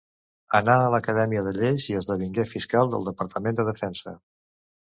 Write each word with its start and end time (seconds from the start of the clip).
Anà 0.59 0.77
a 0.85 0.87
l'acadèmia 0.95 1.43
de 1.49 1.53
lleis 1.59 1.85
i 1.91 1.97
esdevingué 2.01 2.47
fiscal 2.55 2.91
del 2.95 3.09
Departament 3.13 3.61
de 3.61 3.71
Defensa. 3.73 4.19